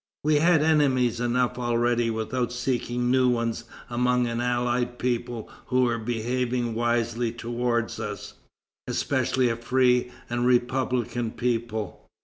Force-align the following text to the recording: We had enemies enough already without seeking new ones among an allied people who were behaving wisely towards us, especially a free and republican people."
We 0.23 0.37
had 0.37 0.63
enemies 0.63 1.19
enough 1.19 1.59
already 1.59 2.09
without 2.09 2.51
seeking 2.51 3.11
new 3.11 3.29
ones 3.29 3.65
among 3.87 4.25
an 4.25 4.41
allied 4.41 4.97
people 4.97 5.47
who 5.67 5.83
were 5.83 5.99
behaving 5.99 6.73
wisely 6.73 7.31
towards 7.31 7.99
us, 7.99 8.33
especially 8.87 9.47
a 9.47 9.55
free 9.55 10.09
and 10.27 10.43
republican 10.47 11.29
people." 11.29 12.07